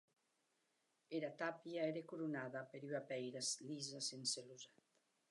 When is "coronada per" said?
2.11-2.81